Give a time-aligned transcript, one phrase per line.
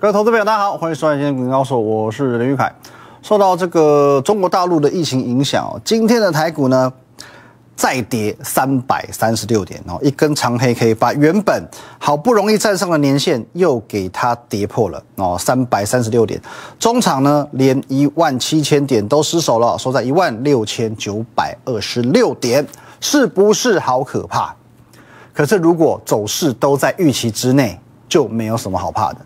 [0.00, 2.72] 各位投资朋友，大家好，欢迎收看今天《股民高手》，我是林玉凯。
[3.20, 6.92] 受到这个中国大陆的疫情影响，今天的台股呢
[7.74, 11.68] 再跌三百三十六点哦，一根长黑 K 把原本
[11.98, 16.40] 好不容易站上的年线又给它跌破了哦，三百三十六点。
[16.78, 22.64] 中场呢连一万七千点都失守了，收在一万六千九百二十六点，
[23.00, 24.54] 是不是好可怕？
[25.34, 27.76] 可是如果走势都在预期之内。
[28.08, 29.18] 就没有什么好怕的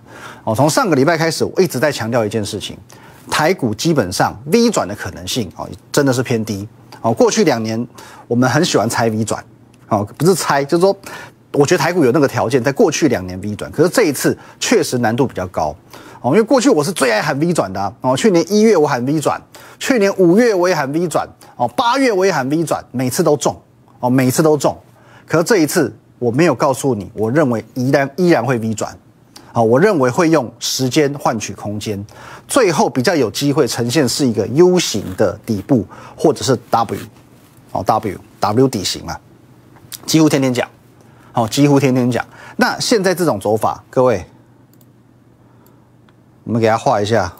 [0.45, 0.55] 哦。
[0.55, 2.77] 从上个礼拜开始，我一直在强调一件事情：
[3.31, 6.69] 台股基本上 V 转的可能性哦，真的是偏低
[7.01, 7.13] 哦。
[7.13, 7.87] 过去两年
[8.27, 9.45] 我们很喜欢猜 V 转
[9.89, 10.97] 哦，不是猜，就是说，
[11.53, 15.75] 我觉得台股有那个条件，在过去两年 V 转，可是这一次确实难度比较高
[16.21, 16.31] 哦。
[16.31, 19.41] 因为过去我是最爱喊 V 转的哦，去年一月我喊 V 转，
[19.79, 23.61] 去年五月我也喊 V 转哦，八月我也喊 V 转，每次都中
[24.01, 24.77] 哦，每次都中。
[25.27, 25.95] 可是这一次。
[26.19, 28.97] 我没有告诉你，我认为依然依然会 V 转，
[29.53, 32.03] 啊，我认为会用时间换取空间，
[32.49, 35.87] 最后比较有机会呈现是一个 U 型的底部，
[36.17, 36.99] 或者是 W，
[37.73, 39.21] 哦 W W 底型啊，
[40.07, 40.67] 几乎天天讲，
[41.33, 42.27] 好，几乎天天讲。
[42.57, 44.25] 那现在这种走法，各位，
[46.45, 47.33] 我们给他画一下，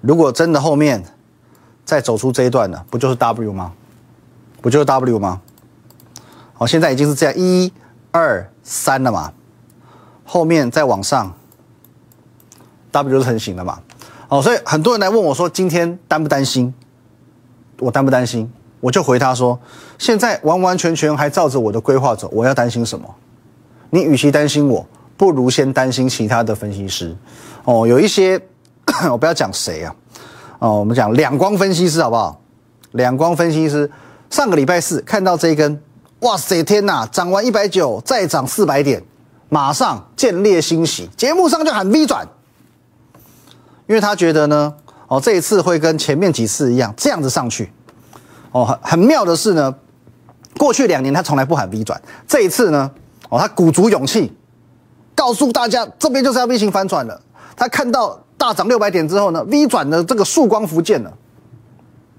[0.00, 1.04] 如果真的后面
[1.84, 3.72] 再走出这一段呢，不就是 W 吗？
[4.62, 5.40] 不就是 W 吗？
[6.64, 7.70] 好，现在已经是这样，一、
[8.10, 9.30] 二、三了嘛。
[10.24, 11.30] 后面再往上
[12.90, 13.78] ，W 就成型了嘛。
[14.30, 16.72] 哦，所以很多人来问我说，今天担不担心？
[17.80, 18.50] 我担不担心？
[18.80, 19.60] 我就回他说，
[19.98, 23.14] 现在完完全全还照着我的规划走，我要担心什么？
[23.90, 24.86] 你与其担心我，
[25.18, 27.14] 不如先担心其他的分析师。
[27.64, 28.40] 哦，有一些，
[29.12, 29.94] 我不要讲谁啊。
[30.60, 32.40] 哦，我们讲两光分析师好不好？
[32.92, 33.90] 两光分析师。
[34.30, 35.78] 上个礼拜四看到这一根，
[36.24, 37.06] 哇塞，天呐！
[37.12, 39.02] 涨完一百九，再涨四百点，
[39.50, 42.26] 马上见猎欣喜，节目上就喊 V 转，
[43.86, 44.72] 因为他觉得呢，
[45.06, 47.70] 哦，这一次会跟前面几次一样，这样子上去，
[48.52, 49.74] 哦，很很妙的是呢，
[50.56, 52.90] 过去两年他从来不喊 V 转，这一次呢，
[53.28, 54.32] 哦，他鼓足勇气，
[55.14, 57.20] 告诉大家这边就是要 V 型反转了。
[57.54, 61.12] 他看到大涨六百点之后呢，V 转的这个曙光浮现了，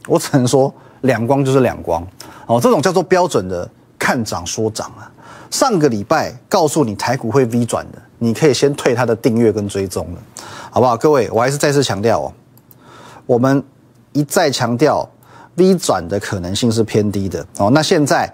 [0.07, 0.71] 我只能说。
[1.01, 2.01] 两光就是两光，
[2.47, 5.11] 哦，这种叫做标准的看涨说涨啊。
[5.51, 10.19] 上个礼拜告诉你台股会 V 转的，你可以先退它的订阅跟追踪了，
[10.69, 10.97] 好不好？
[10.97, 12.33] 各位，我还是再次强调哦，
[13.25, 13.63] 我们
[14.11, 15.07] 一再强调
[15.55, 17.69] V 转的可能性是偏低的哦。
[17.71, 18.29] 那现在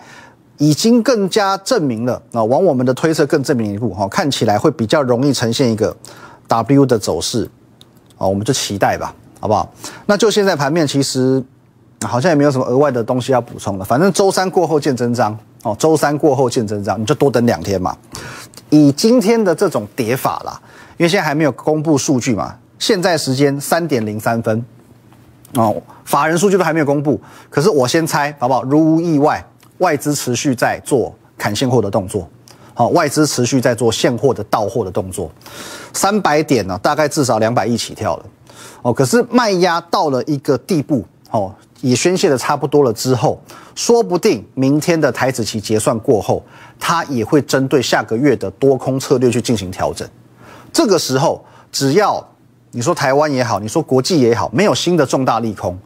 [0.58, 5.96] 已经更加证明了啊，往我们的推测更证明一步哈，看起来会比较容易呈现一个
[6.48, 7.48] W 的走势，
[8.18, 9.72] 哦，我们就期待吧，好不好？
[10.08, 11.44] 那就现在盘面其实。
[12.04, 15.76] 好像也没有什么额外的东西要补充了，反正周三过后见真章哦。
[15.80, 17.96] 周三过后见真章，你就多等两天嘛。
[18.70, 20.60] 以今天的这种跌法啦，
[20.98, 24.64] 因为现在还没有公布数据嘛，现在时间三点零三分
[25.56, 27.20] 哦，法人数据都还没有公布。
[27.50, 28.64] 可是我先猜好不好？
[28.64, 29.46] 如无意外，
[29.80, 32.30] 外资持续在做砍现货的动作，
[32.74, 35.30] 好，外资持续在做现货的到货的动作，
[35.92, 38.26] 三百点呢，大概至少两百亿起跳了
[38.84, 38.94] 哦。
[38.94, 41.54] 可是卖压到了一个地步哦。
[41.82, 43.42] 也宣泄的差不多了之后，
[43.76, 46.44] 说不定明天的台子期结算过后，
[46.80, 50.08] 它也会针对下个月的多空策略去进行调整。
[50.72, 52.26] 这个时候，只要
[52.72, 55.78] 你说台湾也好，你说国际也好，没有新的重大利空，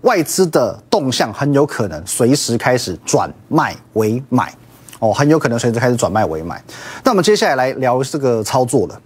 [0.00, 4.52] 外资的动向很有可能随时开始转卖为买，
[4.98, 6.62] 哦，很有可能随时开始转卖为买。
[7.04, 9.00] 那我们接下来来聊这个操作了。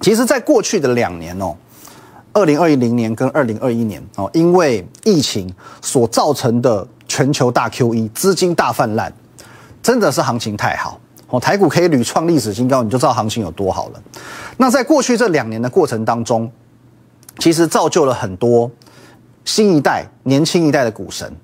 [0.00, 1.56] 其实，在过去的两年哦。
[2.36, 9.10] 二零二零年跟二零二一年哦，因为疫情所造成的全球大 QE，资金大泛滥，
[9.82, 11.40] 真的是行情太好哦。
[11.40, 14.02] 台股可以屡创历史新高，你就知道行情有多好了。
[14.58, 16.52] 那在过去这两年的过程当中，
[17.38, 18.70] 其实造就了很多
[19.46, 21.34] 新一代、年轻一代的股神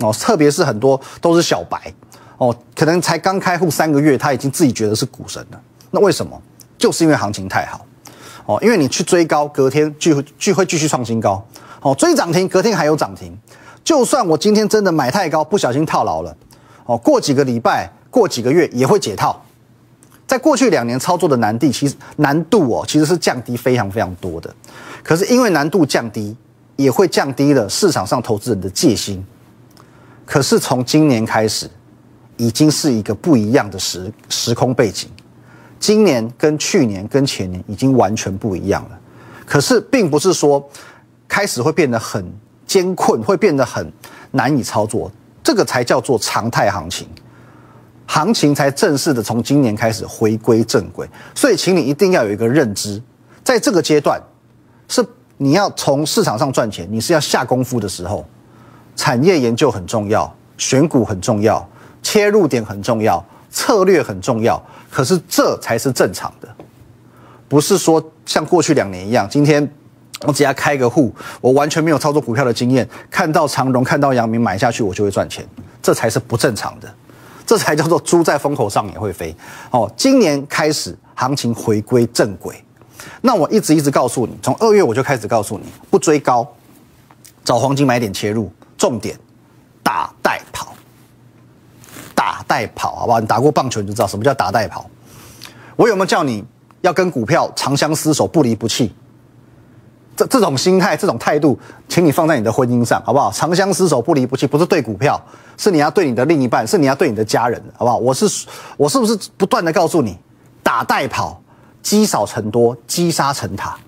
[0.00, 1.94] 哦，特别是很多都是小白
[2.38, 5.60] 哦，可能才刚开户三个月，他已经自己觉得是股神了。
[5.92, 6.36] 那为什么？
[6.76, 7.86] 就是因为行情太好。
[8.50, 11.40] 哦，因为你去追高，隔天就就会继续创新高。
[11.82, 13.32] 哦，追涨停，隔天还有涨停。
[13.84, 16.36] 就算我今天真的买太高，不小心套牢了，
[16.84, 19.40] 哦，过几个礼拜，过几个月也会解套。
[20.26, 24.52] 在过去两年操作的难度，其实难度哦，其实是降低非常非常多的。
[25.04, 26.36] 可是因为难度降低，
[26.74, 29.24] 也会降低了市场上投资人的戒心。
[30.26, 31.70] 可是从今年开始，
[32.36, 35.08] 已经是一个不一样的时时空背景。
[35.80, 39.00] 今年跟去年跟前年已经完全不一样了，
[39.46, 40.64] 可是并不是说
[41.26, 42.24] 开始会变得很
[42.66, 43.90] 艰困，会变得很
[44.30, 45.10] 难以操作，
[45.42, 47.08] 这个才叫做常态行情。
[48.06, 51.08] 行情才正式的从今年开始回归正轨。
[51.34, 53.00] 所以，请你一定要有一个认知，
[53.42, 54.20] 在这个阶段，
[54.88, 55.04] 是
[55.36, 58.26] 你要从市场上赚钱，你是要下功夫的时候，
[58.96, 61.66] 产业研究很重要，选股很重要，
[62.02, 64.62] 切入点很重要，策略很重要。
[64.90, 66.48] 可是这才是正常的，
[67.48, 69.70] 不是说像过去两年一样，今天。
[70.26, 71.10] 我只要开个户，
[71.40, 75.42] 我完全没有操作股票的经验，看到长荣、看到阳明买下去，我就会赚钱，
[75.80, 76.94] 这才是不正常的，
[77.46, 79.34] 这才叫做猪在风口上也会飞。
[79.70, 82.62] 哦，今年开始行情回归正轨，
[83.22, 86.46] 那我一直一直告诉你，从二月我就开始告诉你，不追高，
[87.42, 89.18] 找黄金买点切入，重点
[89.82, 90.74] 打带跑，
[92.50, 93.20] 带跑，好不好？
[93.20, 94.84] 你打过棒球你就知道什么叫打带跑。
[95.76, 96.44] 我有没有叫你
[96.80, 98.92] 要跟股票长相厮守，不离不弃？
[100.16, 101.56] 这这种心态、这种态度，
[101.88, 103.30] 请你放在你的婚姻上，好不好？
[103.30, 105.18] 长相厮守、不离不弃，不是对股票，
[105.56, 107.96] 是你要对你的另一半，是你要对你的家人，好不好？
[107.98, 108.26] 我是
[108.76, 110.18] 我是不是不断的告诉你，
[110.64, 111.40] 打带跑，
[111.82, 113.78] 积少成多，积沙成塔，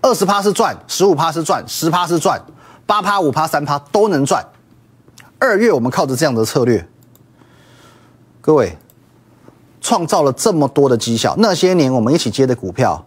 [0.00, 2.40] 二十趴是赚，十五趴是赚，十趴是赚，
[2.86, 4.42] 八趴、五趴、三趴都能赚。
[5.38, 6.88] 二月我们靠着这样的策略，
[8.44, 8.76] 各位
[9.80, 11.34] 创造了这么多的绩效。
[11.38, 13.02] 那些年我们一起接的股票。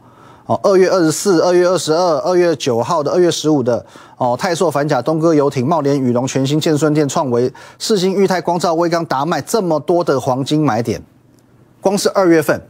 [0.47, 3.85] 哦，二月二十四、二月二十二、二月九号的、二月十五的
[4.15, 11.03] 哦，泰硕、反甲、东哥游艇、茂联、宇龙、全新、建顺电、创维、世新、裕泰、光照、威刚、达麦，这么多的黄金买点，
[11.81, 12.61] 光是二月份，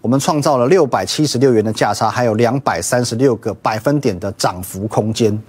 [0.00, 5.40] 我们创造了六百七十六元的价差，还有两百三十六个百分点的涨幅空间。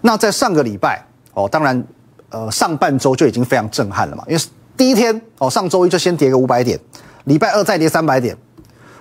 [0.00, 1.80] 那在上个礼拜哦，当然
[2.30, 4.42] 呃上半周就已经非常震撼了嘛，因为
[4.76, 6.78] 第一天哦上周一就先跌个五百点，
[7.24, 8.36] 礼拜二再跌三百点。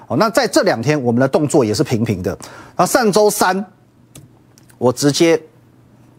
[0.08, 2.32] 哦，那在这两天，我们的动作也是平平的。
[2.76, 3.66] 然后上周三，
[4.78, 5.42] 我直接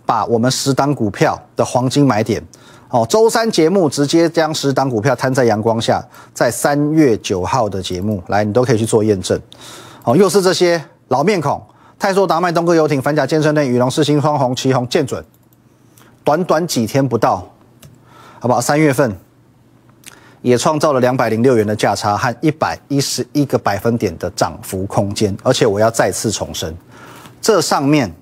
[0.07, 2.43] 把我们十档股票的黄金买点，
[2.89, 6.03] 哦，周三节目直接将十档股票摊在阳光下，
[6.33, 9.39] 在三月九号的节目，来，你都可以去做验证。
[10.05, 11.63] 哦，又是这些老面孔，
[11.99, 15.23] 泰硕、达麦、东哥游艇、反甲、健身店、宇龙、四星、双红、旗红、建准，
[16.25, 17.47] 短短几天不到，
[18.41, 18.59] 好不好？
[18.59, 19.15] 三月份。
[20.43, 26.77] 也创造了两百零六元的价差和一百一十一个百分点的涨幅空间，而且我要再次重申，
[27.41, 28.13] 这上面、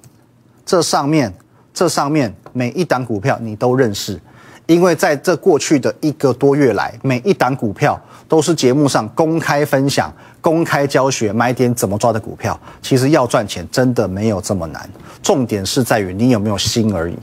[0.64, 1.32] 这上面、
[1.72, 4.20] 这上面每一档股票你都认识，
[4.66, 10.12] 因为在这过去的一个多月来，每一档股票都是节目上公开分享、
[10.42, 12.58] 公开教学买点怎么抓的股票。
[12.82, 14.86] 其实要赚钱真的没有这么难，
[15.22, 17.16] 重点是在于你有没有心而已，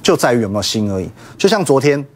[0.00, 1.10] 就在于有没有心而已。
[1.36, 2.06] 就像昨天。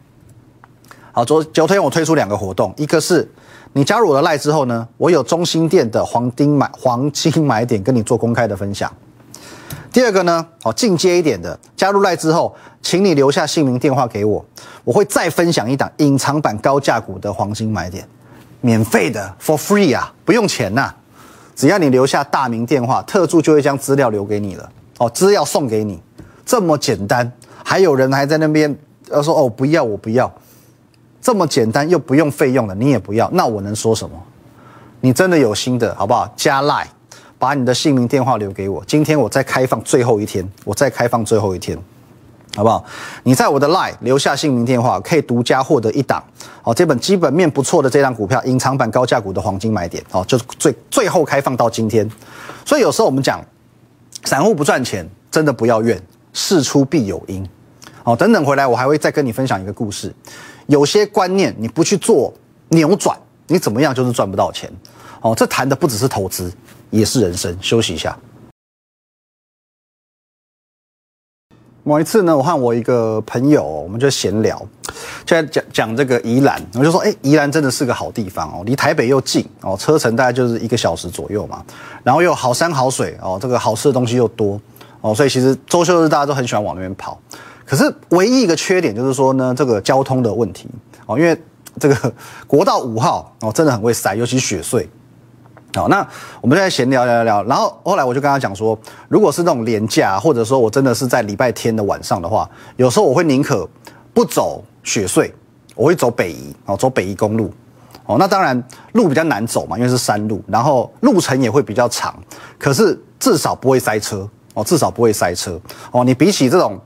[1.14, 3.30] 好，昨昨天我推出两个活动，一个是
[3.74, 8.90] 你加入我的赖之后呢，我有中心店的黄金买黄金买点跟你做公开的分享。
[9.92, 14.42] 第二个呢，好进阶一点的，加入赖之后，请你留下姓名电话给我，
[14.84, 18.08] 我会再分享一档隐藏版高价股的黄金买点，
[18.62, 20.90] 免费的，for free 啊，不用钱呐，
[21.54, 24.66] 只要你留下大名电话，特助就会将资料留给你了，
[24.96, 26.00] 哦，资料送给你，
[26.46, 27.30] 这么简单，
[27.62, 28.74] 还有人还在那边
[29.10, 30.32] 呃说哦不要我不要。
[31.22, 34.20] 这么简单又不用费用的，你也不要，那我能说什么？
[35.00, 36.30] 你真的有心的，好不好？
[36.36, 36.86] 加赖，
[37.38, 38.84] 把你的姓名电话留给我。
[38.84, 41.78] 今天我再开放最后一天，我再开放最后一天，
[42.56, 42.84] 好不好？
[43.22, 46.22] 你在我的赖留下姓名电话，可以独家获得一档，
[46.64, 52.08] 哦，这本基本面不错的这档股票，隐藏版高价股的黄金买点，哦，就是最最后开放到今天。
[52.64, 53.40] 所以有时候我们讲，
[54.24, 56.00] 散户不赚钱，真的不要怨，
[56.32, 57.48] 事出必有因。
[58.04, 60.12] 哦，等等回来，我还会再跟你分享一个故事。
[60.66, 62.32] 有些观念你不去做
[62.68, 64.70] 扭转，你怎么样就是赚不到钱。
[65.20, 66.52] 哦，这谈的不只是投资，
[66.90, 67.56] 也是人生。
[67.60, 68.18] 休息一下。
[71.84, 74.56] 某一次呢，我和我一个朋友，我们就闲聊，
[75.24, 81.64] 就在讲讲这个宜兰，我就说，哎，宜兰真的是个好地方哦，离台北又近哦，车程大概就是一个小时左右嘛，
[82.04, 84.60] 然后又好山好水哦，这个好吃的东西又多
[85.00, 87.20] 哦，所以其实周休日大家都很喜欢往那边跑。
[87.64, 90.68] 可是唯一一个缺点就是说呢，这个交通的问题
[91.06, 91.40] 哦，因为
[91.78, 92.12] 这个
[92.46, 94.86] 国道五号哦，真的很会塞，尤其雪隧。
[95.74, 96.06] 好，那
[96.42, 98.78] 我们现在闲聊聊聊，然后后来我就跟他讲说，
[99.08, 103.66] 如果是那种廉价，或者说我真的是在礼拜天的晚上的话，有时候我会宁可
[104.12, 105.32] 不走雪隧，
[105.74, 107.50] 我会走北宜哦，走北宜公路
[108.04, 108.16] 哦。
[108.18, 112.14] 那当然路比较难走嘛，因为是山路，然后路程也会比较长，
[112.58, 115.58] 可是至少不会塞车哦，至少不会塞车
[115.90, 116.04] 哦。
[116.04, 116.78] 你比起这种。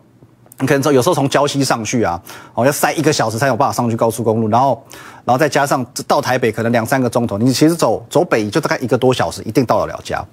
[0.58, 2.20] 你可能说有时候从礁溪上去啊，
[2.54, 4.82] 哦，要塞一个小时才有办法上去高速公路，然后，
[5.24, 10.24] 然后再加上到台北可能两三个钟头，你其实走走北就大概一个多小时，一定到得了家。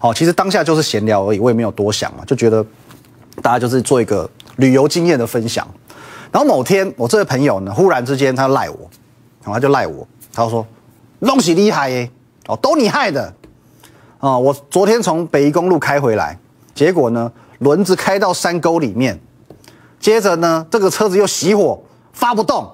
[0.00, 2.64] 哦，其实当下就是闲聊而已，我也没有多想嘛，就觉得
[3.42, 5.66] 大家就是做一个旅游经验的分享。
[6.32, 8.78] 然后某天我这位朋友呢，忽然之间他赖我，
[9.42, 10.66] 然后他就赖我，他说
[11.20, 12.10] ：“东西厉害耶，
[12.46, 13.32] 哦，都你害的。”
[14.18, 16.38] 啊，我昨天从北宜公路开回来，
[16.74, 19.18] 结果呢，轮子开到山沟里面，
[19.98, 22.70] 接着呢，这个车子又熄火发不动，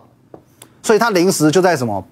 [0.82, 2.04] 所以他临时就在什么，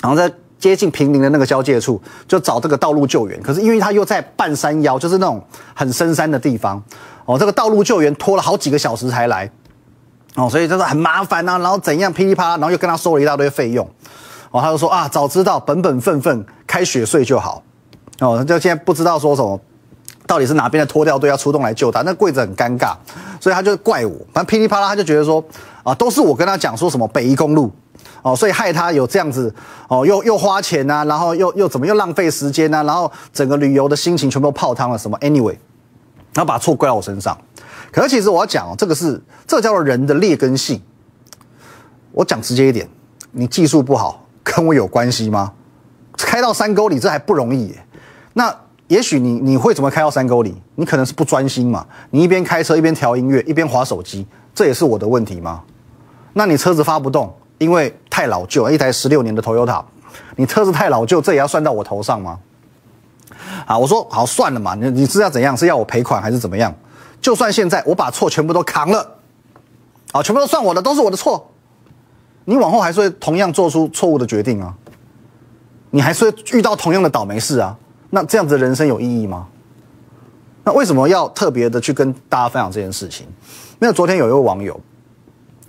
[0.00, 3.40] 然后在接近平林的那个交界处，就找这个道路救援。
[3.42, 5.42] 可是因为他又在半山腰，就是那种
[5.74, 6.82] 很深山的地方，
[7.26, 9.50] 哦，这个道路救援拖了好几个小时才来，
[10.36, 13.86] 哦，所以就是很麻烦呐，然后怎样噼里啪啦，然后又跟他收了一大堆费用，
[14.50, 17.62] 哦，他就说啊，早知道本本分分开雪税就好。
[18.20, 19.60] 哦，就现在不知道说什么，
[20.26, 22.02] 到底是哪边的拖吊队要出动来救他？
[22.02, 22.94] 那柜子很尴尬，
[23.40, 24.14] 所以他就怪我。
[24.32, 25.44] 反正噼里啪啦，他就觉得说，
[25.82, 27.70] 啊，都是我跟他讲说什么北宜公路，
[28.22, 29.54] 哦，所以害他有这样子，
[29.88, 34.96] 哦，又又花钱呐，然后又又怎么又浪费时间呐，然后整个旅游的心情全部都泡汤了。
[34.96, 35.56] 什么？Anyway，
[36.32, 37.36] 然后把错怪到我身上。
[37.92, 40.80] 可是其实我要讲，这个是这叫做人的劣根性。
[42.12, 42.88] 我讲直接一点，
[43.32, 45.52] 你技术不好，跟我有关系吗？
[46.16, 47.86] 开到山沟里，这还不容易耶。
[48.32, 48.54] 那
[48.88, 50.54] 也许你你会怎么开到山沟里？
[50.74, 55.62] 你可能是不专心嘛，你一边开车一边调音乐一边划手机，这也是我的问题吗？
[56.34, 59.82] 那你车子发不动，因为太老旧，一台十六年的 Toyota，
[60.36, 62.38] 你车子太老旧，这也要算到我头上吗？
[63.66, 65.56] 啊，我说好算了嘛，你你是要怎样？
[65.56, 66.74] 是要我赔款还是怎么样？
[67.22, 69.16] 就算现在我把错全部都扛了，
[70.12, 71.50] 啊，全部都算我的，都是我的错，
[72.44, 74.74] 你往后还是会同样做出错误的决定啊？
[75.90, 77.74] 你还是会遇到同样的倒霉事啊？
[78.14, 79.48] 那这样子的人生有意义吗？
[80.62, 83.26] 那为什么要特别的去跟大家分享这件事情？
[83.80, 84.80] 因为昨天有一位网友，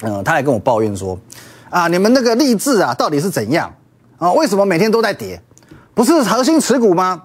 [0.01, 1.19] 嗯，他来跟我抱怨说，
[1.71, 3.73] 啊，你们那个励志啊，到底是怎样
[4.19, 4.31] 啊？
[4.33, 5.41] 为什么每天都在跌？
[5.95, 7.23] 不是核心持股吗？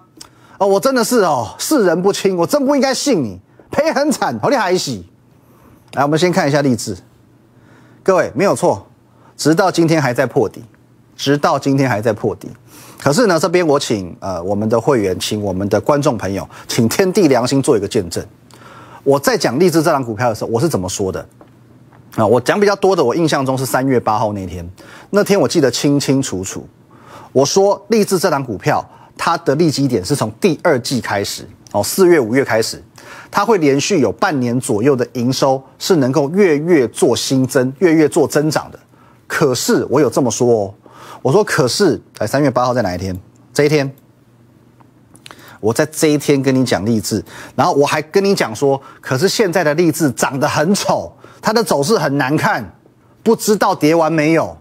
[0.57, 3.39] 哦，我真的是哦，世人不清，我真不应该信你，
[3.71, 5.07] 赔很惨，好厉害喜。
[5.93, 6.97] 来，我们先看一下励志，
[8.03, 8.87] 各位没有错，
[9.37, 10.65] 直到今天还在破底，
[11.21, 12.49] 直到今天还在破底。
[12.99, 18.25] 可是呢，这边我请呃我们的会员，请我们的观众朋友，请天地良心做一个见证。
[19.05, 21.21] 我在讲励志这张股票的时候，我是怎么说的？
[22.17, 24.67] 啊，我讲比较多的，我印象中是三月八号那天，
[25.11, 26.67] 那天我记得清清楚楚。
[27.33, 28.83] 我说励志这张股票，
[29.19, 32.83] 它的利基点是从第二季开始，哦，四月五月开始，
[33.31, 38.79] 它会连续有半年左右的营收是能够月月做新增，月月做增长的。
[39.27, 40.75] 可是我有这么说哦。
[41.23, 43.19] 我说，可是，哎，三月八号在哪一天？
[43.53, 43.95] 这一天，
[45.61, 47.23] 我在这一天跟你讲励志，
[47.55, 51.13] 然后我还跟你讲说，可是现在的励志长得很丑，
[51.43, 52.75] 它的走势很难看，
[53.23, 54.57] 不知道跌完没有。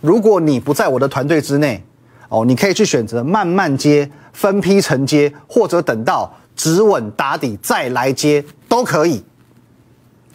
[0.00, 1.84] 如果你不在我的团队之内，
[2.28, 9.24] 哦，你可以去选择慢慢接、分批承接，或者等到止稳打底再来接都可以。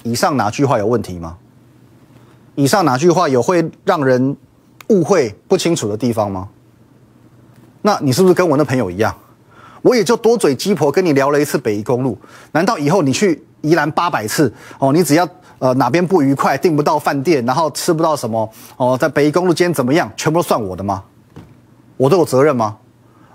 [0.03, 1.37] 以上哪句话有问题吗？
[2.55, 4.35] 以上哪句话有会让人？
[4.91, 6.47] 误会不清楚的地方吗？
[7.81, 9.15] 那你是不是跟我那朋友一样？
[9.81, 12.15] 我也就多嘴鸡婆跟你聊了一次北宜公路，
[12.51, 14.93] 难道以后你去宜兰八百次哦？
[14.93, 21.03] 你只要呃哪边不愉快，订不到饭店，然后吃不到什么哦，在北宜公路今天怎么样，全部都算我的吗？
[21.97, 22.77] 我都有责任吗？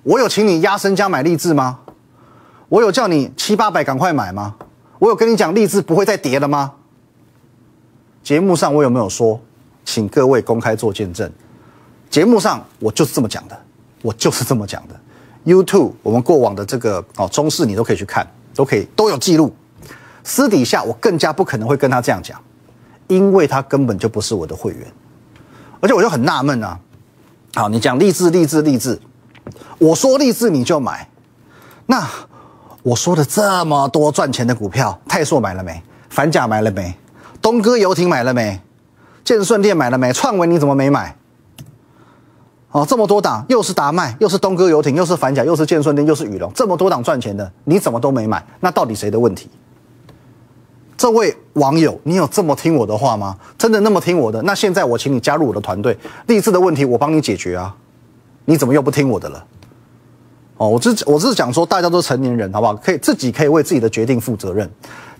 [0.05, 1.81] 我有请你压身家买励志吗？
[2.69, 4.55] 我有叫你七八百赶快买吗？
[5.01, 6.75] 我有跟你讲励志不会再跌了吗？
[8.23, 9.41] 节目上我有没有说，
[9.85, 11.29] 请各位公开做见证？
[12.11, 13.59] 节目上我就是这么讲的，
[14.03, 14.95] 我就是这么讲的。
[15.45, 19.55] YouTube 我们过往的这个哦中视你都可以去看，都可以都有记录。
[20.25, 22.41] 私底下我更加不可能会跟他这样讲，
[23.07, 24.87] 因为他根本就不是我的会员。
[25.81, 26.81] 而且我就很纳闷啊，
[27.55, 29.01] 好，你讲励志励志励志，
[29.79, 31.09] 我说励志你就买，
[31.87, 32.09] 那
[32.83, 35.81] 我说的这么多赚钱的股票，泰硕买了没？
[36.09, 36.93] 反甲买了没？
[37.41, 38.61] 东哥游艇买了没？
[39.23, 40.13] 建顺店买了没？
[40.13, 41.15] 创维你怎么没买？
[42.77, 48.45] 哦，这么多档，又是达麦，又是东哥游艇，又是反甲，又是建顺店，又是宇龙，这么多档赚钱的，你怎么都没买？
[48.61, 49.49] 那到底谁的问题？
[50.95, 53.35] 这位网友，你有这么听我的话吗？
[53.57, 54.43] 真的那么听我的？
[54.43, 57.75] 那现在我请你加入我的团队，励志的问题我帮你解决啊！
[58.45, 59.43] 你怎么又不听我的了？
[60.59, 62.77] 哦，我是我只是讲说，大家都成年人，好不好？
[62.77, 64.71] 可以自己可以为自己的决定负责任。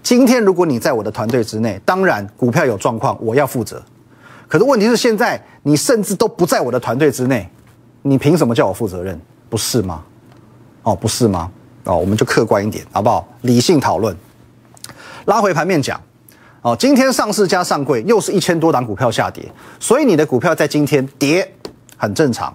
[0.03, 3.83] 今天如果你在我的团队之内，当然股票有状况，我要负责。
[4.49, 7.49] 可是问题是，现在你甚至都不在我的团队之内，
[8.03, 9.21] 你凭什么叫我负责任？
[9.49, 10.03] 不是吗？
[10.83, 11.51] 哦，不是吗？
[11.85, 13.27] 哦，我们就客观一点，好不好？
[13.43, 14.17] 理性讨论。
[15.25, 16.01] 拉回盘面讲，
[16.63, 19.45] 哦，今天上市加上柜又是一千多档股票下跌，
[19.81, 21.53] 所以你的股票在今天跌
[21.97, 22.55] 很正常，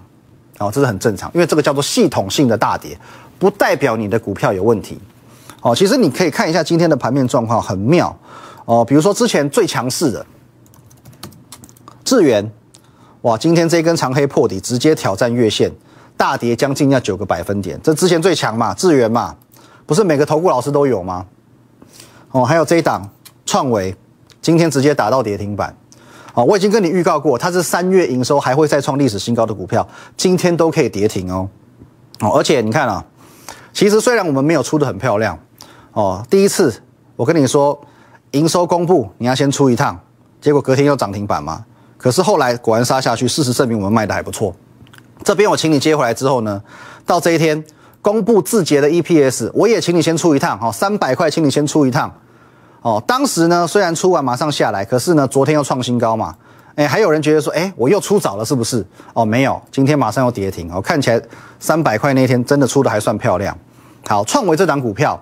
[0.58, 2.98] 哦，这是很正常，因为这个叫做系统性的大跌，
[3.38, 4.98] 不代表你的股票有问题。
[5.60, 8.18] 哦，其实你可以看一下今天的盘面状况，很妙。
[8.64, 10.24] 哦，比如说之前最强势的。
[12.12, 12.52] 智源，
[13.22, 15.72] 哇，今天这根长黑破底，直接挑战月线，
[16.14, 19.34] 大跌将近要九个百分点，这之前最强嘛，智源嘛，
[19.86, 21.24] 不是每个投顾老师都有吗？
[22.32, 23.08] 哦，还有这一档
[23.46, 23.96] 创维，
[24.42, 25.74] 今天直接打到跌停板。
[26.34, 31.48] 哦，我已经跟你预告过，它是三月营收还会再创历史新高的股票，今天都可以跌停哦。
[32.20, 33.02] 哦，而且你看啊，
[33.72, 35.38] 其实虽然我们没有出的很漂亮，
[35.94, 36.74] 哦，第一次
[37.16, 37.80] 我跟你说
[38.32, 39.98] 营收公布你要先出一趟，
[40.42, 41.64] 结果隔天又涨停板嘛。
[42.02, 44.52] 可是后来果然杀下去，事实证明我们卖的还不错。
[45.22, 46.60] 这边我请你接回来之后呢，
[47.06, 47.64] 到这一天
[48.00, 52.12] 公布字节的 EPS，我也请你先出一趟，好，三百块，请你先出一趟。
[52.80, 56.34] 哦，当时呢，虽然出完马上下来，可是呢，昨天又创新高嘛。
[56.74, 58.84] 哎，还有人觉得说，哎，我又出早了，是不是？
[59.14, 60.68] 哦，没有，今天马上又跌停。
[60.72, 61.22] 哦，看起来
[61.60, 63.56] 三百块那天真的出的还算漂亮。
[64.08, 65.16] 好，创维这档股票，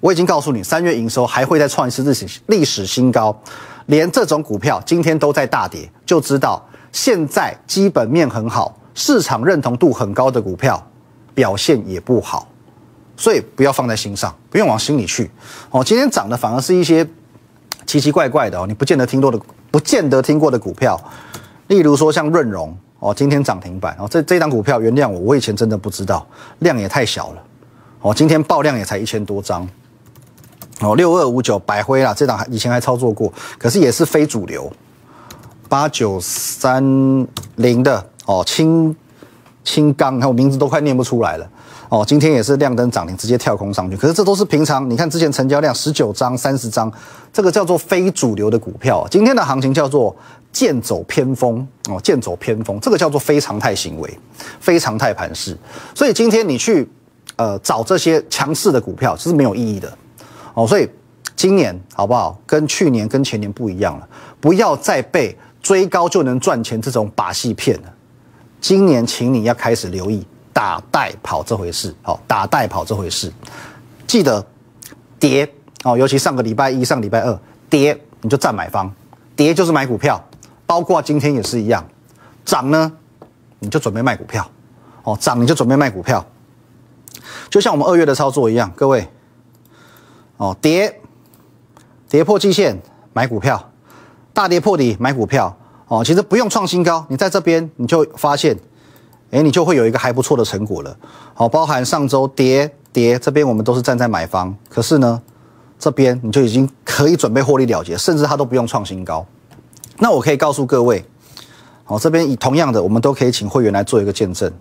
[0.00, 3.38] 我已经告诉你，三月营收还会再创一次历史历史新高。
[3.86, 10.84] 连这种股票今天都在大跌，就知道现在基本面很好、市场认同度很高的股票
[11.34, 12.48] 表现也不好。
[13.16, 15.30] 所以不要放在心上，不用往心里去。
[15.70, 17.06] 哦，今天涨的反而是一些
[17.86, 19.38] 奇奇怪怪的哦，你不见得听过的，
[19.70, 21.00] 不见得听过的股票，
[21.68, 26.26] 例如说像润荣哦，今天涨停板哦，这这档股票原谅我，我以前真的不知道，
[26.58, 27.42] 量也太小了
[28.00, 29.64] 哦，今天爆量也才一千多张
[30.80, 34.70] 哦，六二五九百辉啦，这档以前还操作过，可是也是非主流，
[35.68, 36.82] 八九三
[37.56, 38.94] 零的哦，青
[39.62, 41.48] 青钢，看我名字都快念不出来了。
[41.90, 43.96] 哦，今天也是亮灯涨停，直接跳空上去。
[43.96, 46.90] 可是这都是平常，你看之前成交量十九张、三十张，
[47.32, 49.06] 这个叫做非主流的股票。
[49.08, 50.14] 今天的行情叫做
[50.50, 54.18] 剑走偏锋哦，剑走偏锋，这个叫做非常态行为，
[54.58, 55.56] 非常态盘势。
[55.94, 56.88] 所以今天你去
[57.36, 59.96] 呃找这些强势的股票，其实没有意义的
[60.54, 60.66] 哦。
[60.66, 60.88] 所以
[61.36, 62.40] 今年好不好？
[62.46, 64.08] 跟去年、跟前年不一样了，
[64.40, 67.92] 不要再被追高就能赚钱这种把戏骗了。
[68.60, 70.26] 今年，请你要开始留意。
[70.54, 73.32] 打带跑这回事，好，打带跑这回事，
[74.06, 74.46] 记得
[75.18, 75.52] 跌
[75.82, 77.36] 哦，尤其上个礼拜一、上礼拜二
[77.68, 78.88] 跌，你就站买方，
[79.34, 80.24] 跌就是买股票，
[80.64, 81.84] 包括今天也是一样，
[82.44, 82.92] 涨呢
[83.58, 84.48] 你就准备卖股票，
[85.02, 86.24] 哦，涨你就准备卖股票，
[87.50, 89.08] 就像我们二月的操作一样，各位，
[90.36, 91.00] 哦，跌
[92.08, 92.80] 跌破季线
[93.12, 93.70] 买股票，
[94.32, 95.56] 大跌破底买股票，
[95.88, 98.56] 哦，其实不用创新高，你在这边你就发现。
[99.30, 100.96] 哎，你就会有一个还不错的成果了。
[101.32, 105.20] 好，包含上周跌跌这边，我们都是站在买方，可是呢，
[105.76, 109.26] 这边你就已经可以准备获利了结，甚至它都不用创新高。
[109.98, 111.04] 那我可以告诉各位，
[111.82, 114.52] 好，这边以同样的，我们都可以请会员来做一个见证。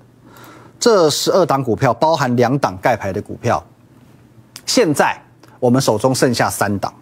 [0.80, 3.64] 这十二档股票包含两档盖牌的股票，
[4.66, 5.22] 现在
[5.63, 6.93] 我们手中剩下三档，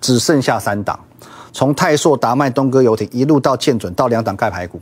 [0.00, 0.98] 只剩下三档，
[1.52, 4.80] 从泰硕、达麦、东哥游艇一路到建准到两档盖牌股。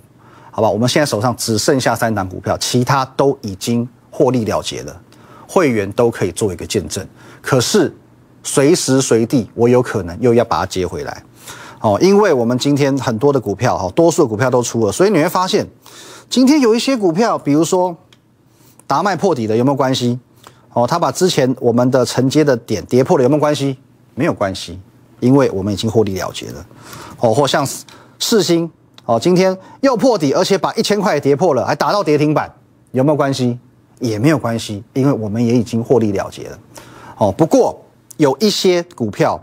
[0.51, 4.99] 好吧，我们现在手上只剩下三档股票，其他都已经获利了结了，
[5.47, 7.07] 会员都可以做一个见证。
[7.43, 7.95] 可是
[8.43, 11.23] 随时随地，我有可能又要把它接回来，
[11.83, 15.67] 哦，因为我们今天很多的股票，哈，多数的股票都出了，所以你会发现，
[16.31, 17.95] 今天有一些股票，比如说
[18.87, 20.19] 达麦破底的有没有关系？
[20.77, 23.79] 哦，他把之前我们的承接的点跌破了有没有关系？
[24.15, 24.79] 没有关系，
[25.21, 26.67] 因为我们已经获利了结了。
[27.19, 27.67] 哦，或像
[28.19, 28.71] 四星。
[29.07, 32.53] 哦，今天又破底，而且把一千块跌破了，还打到跌停板，
[32.91, 33.59] 有没有关系？
[34.01, 36.59] 也没有关系，因为我们也已经获利了结了。
[37.17, 37.81] 哦，不过
[38.19, 39.43] 有一些股票，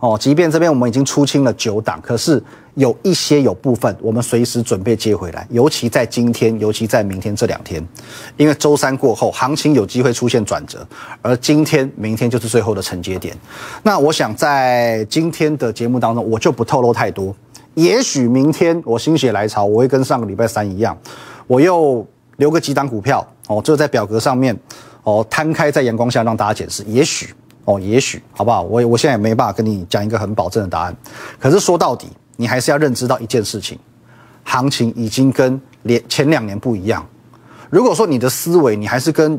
[0.00, 2.40] 哦，即便这边我们已经出清了九档，可是
[2.74, 7.84] 有一些有部分我们随时准备接回来，尤其在今天，尤其在明天这两天，
[8.36, 10.86] 因为周三过后行情有机会出现转折，
[11.20, 13.36] 而今天、明天就是最后的承接点。
[13.82, 17.34] 那我想在今天的节目当中，我就不透露太多。
[17.74, 20.96] 也许明天我心血来潮，我会跟上个礼拜三一样，
[21.48, 22.06] 我又
[22.36, 24.56] 留个几档股票哦，就在表格上面
[25.02, 26.84] 哦摊开在阳光下让大家解释。
[26.84, 27.34] 也许
[27.68, 28.62] 哦，也许好不好？
[28.62, 30.96] 我我现在也没办法跟你讲一个很保证的答案。
[31.38, 33.78] 可是说到底，你还是要认知到一件事情：
[34.42, 37.06] 行情已经跟连前两年不一样。
[37.68, 39.38] 如果说你的思维你还是跟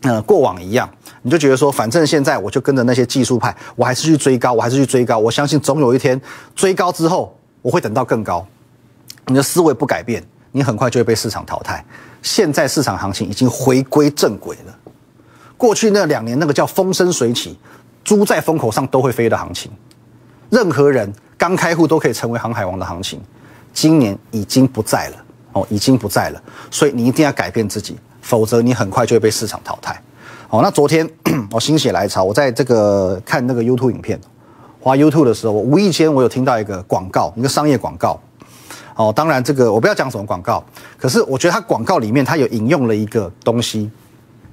[0.00, 0.90] 呃过往一样，
[1.22, 5.16] 你就觉得说，反正现在我就跟着那些技术派，我还是去追高，我还是去追高。
[5.18, 6.20] 我相信总有一天
[6.54, 7.36] 追高之后。
[7.62, 8.44] 我会等到更高，
[9.28, 10.20] 你的思维不改变，
[10.50, 11.84] 你很快就会被市场淘汰。
[12.22, 14.78] 现在市场行情已经回归正轨了。
[15.62, 17.56] 过去那两年那个叫风生水起，
[18.02, 19.70] 猪在风口上都会飞的行情，
[20.50, 23.20] 任何人刚开户都可以成为航海王的行情，
[23.72, 25.16] 今年已经不在了
[25.52, 26.42] 哦，已经不在了。
[26.68, 30.02] 所以你一定要改变自己，否则你很快就会被市场淘汰。
[30.50, 31.08] 哦，那昨天
[31.52, 34.20] 我心血来潮，我在这个看那个 YouTube 影片，
[34.80, 38.20] 滑 YouTube 的时候，我无意间我有听到一个广告，一个商业广告。
[38.96, 40.60] 哦，当然这个我不要讲什么广告，
[40.98, 43.88] 可是我觉得它广告里面它有引用了一个东西，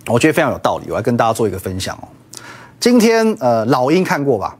[0.10, 2.08] 我觉得非常有道理，我要跟大家做一个分享哦。
[2.80, 4.58] 今天呃，老鹰看过吧？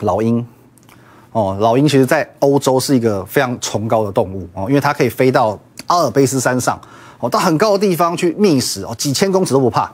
[0.00, 0.44] 老鹰，
[1.32, 6.80] 哦，老鹰其实在欧洲是一个非常崇高的动物哦，因为它可以飞到阿尔卑斯山上
[7.20, 9.92] 哦，到很高的地方去觅食哦，几千公尺都不怕。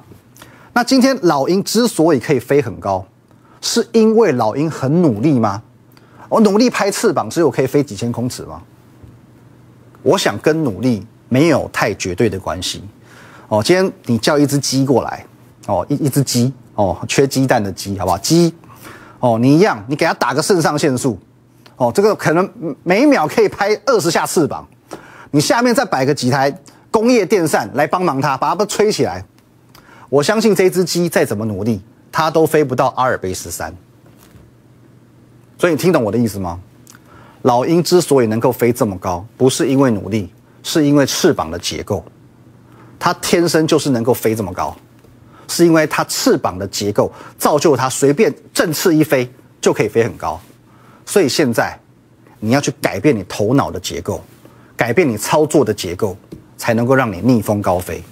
[0.72, 3.04] 那今天老鹰之所以可以飞很高，
[3.60, 5.60] 是因为老鹰很努力吗？
[6.28, 8.62] 我努力拍翅膀，只有可以飞几千公尺吗？
[10.04, 12.84] 我想跟努力没有太绝对的关系。
[13.50, 15.26] 哦，今天你叫一只鸡过来，
[15.66, 18.18] 哦，一一只鸡，哦，缺鸡蛋的鸡，好不好？
[18.18, 18.54] 鸡，
[19.18, 21.18] 哦，你一样，你给它打个肾上腺素，
[21.74, 22.48] 哦，这个可能
[22.84, 24.64] 每秒可以拍二十下翅膀。
[25.32, 26.56] 你下面再摆个几台
[26.92, 29.24] 工业电扇来帮忙它，把它吹起来。
[30.08, 31.82] 我相信这只鸡再怎么努力，
[32.12, 33.74] 它都飞不到阿尔卑斯山。
[35.58, 36.60] 所以你听懂我的意思吗？
[37.42, 40.32] 老鹰之所以能够飞这么高，不是因为努力，
[40.62, 42.04] 是因为翅膀的结构。
[43.00, 44.76] 它天生就是能够飞这么高，
[45.48, 49.28] 是因为它翅膀的结构造就它随便振翅一飞
[49.60, 50.38] 就可以飞很高。
[51.06, 51.76] 所以现在
[52.38, 54.22] 你要去改变你头脑的结构，
[54.76, 56.16] 改变你操作的结构，
[56.56, 58.02] 才能够让你逆风高飞。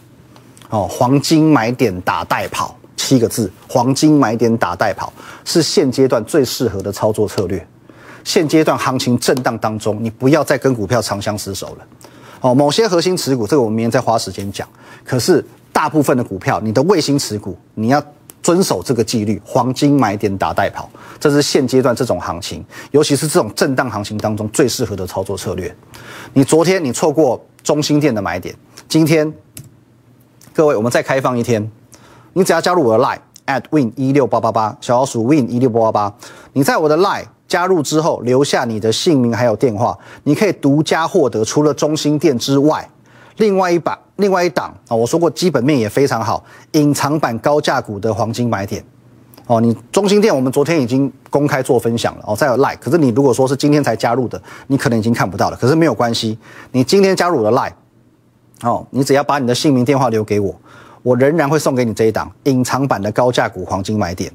[0.70, 5.12] 哦，黄金买点打带跑七个字，黄金买点打带跑
[5.44, 7.64] 是现阶段最适合的操作策略。
[8.24, 11.86] 现阶段行情震荡当中，你不要再跟股票长相厮守了。
[12.40, 14.68] 哦，某些核心持股，这个我们明天再花时间讲。
[15.04, 18.02] 可是大部分的股票，你的卫星持股，你要
[18.42, 25.74] 遵守这个纪律，黄金买点打带跑，这是现阶段这种行情，尤其是这种震荡行情当中最适合的操作策略。
[26.32, 28.54] 你昨天你错过中心店的买点，
[28.88, 29.32] 今天
[30.52, 31.70] 各位我们再开放一天，
[32.32, 36.16] 你只要加入我的 line at win 一六八八八小老鼠 win 一六八八八，
[36.58, 37.24] 你在我的 line。
[37.46, 42.86] 加入之后留下你的姓名还有电话，你可以独家获得除了中心店之外，
[43.36, 48.84] 另外一把另外一档啊，我说过基本面也非常好，隐藏版高价股的黄金买点
[49.46, 49.62] 哦。
[49.62, 55.56] 你中心店我们昨天已经公开做分享了哦，再有 like，可是你如果说是今天才加入的，你可能已经看不到了。
[55.56, 56.38] 可是没有关系，
[56.72, 57.76] 你今天加入我的 like
[58.60, 60.54] 哦，你只要把你的姓名电话留给我，
[61.02, 64.30] 我仍然会送给你这一档隐藏版的高价股黄金买点。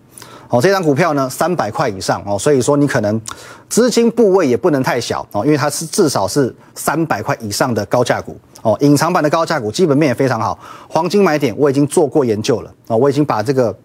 [0.53, 3.19] 哦，这张股票呢，三百块以上哦，所以说你可能
[3.67, 10.59] 资金部位也不能太小哦，因为它是至少是三百块以上的高价股哦，隐藏版的高价股，基本面也非常好。
[10.87, 13.75] 黄金买点我已经做过研究了哦，我已经把这个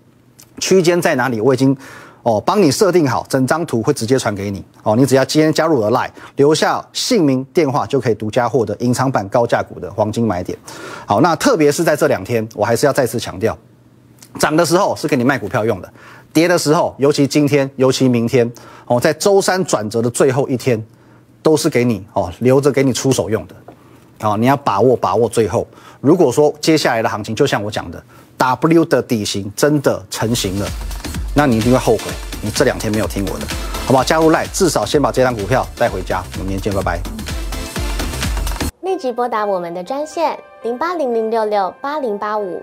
[0.59, 1.74] 区间在哪里，我已经
[2.22, 10.59] 哦帮你设定好，整张图会直接传给你哦，你只要今天加入我的 Line，留下姓名电话，就可以独家获得隐藏版高价股的黄金买点。
[11.07, 13.57] 好，那特别是在这两天，我还是要再次强调，
[14.38, 15.90] 涨的时候是给你卖股票用的。
[16.32, 18.50] 跌的时候，尤其今天，尤其明天，
[18.86, 20.82] 哦，在周三转折的最后一天，
[21.42, 25.66] 都是给你哦留着给你出手用的，啊，你要把握把握最后。
[26.00, 28.02] 如果说接下来的行情就像我讲的
[28.36, 30.66] ，W 的底型真的成型了，
[31.34, 32.04] 那你一定会后悔，
[32.40, 33.46] 你这两天没有听我的，
[33.84, 34.04] 好不好？
[34.04, 36.22] 加入赖，至少先把这张股票带回家。
[36.34, 37.00] 我们明天见，拜拜。
[38.82, 42.62] 立即拨打我们的专线零八零零六六八零八五。